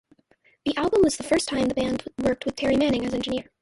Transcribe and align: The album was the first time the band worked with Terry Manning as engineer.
The 0.65 0.75
album 0.77 1.03
was 1.03 1.15
the 1.17 1.21
first 1.23 1.47
time 1.47 1.67
the 1.67 1.75
band 1.75 2.05
worked 2.17 2.43
with 2.43 2.55
Terry 2.55 2.75
Manning 2.75 3.05
as 3.05 3.13
engineer. 3.13 3.51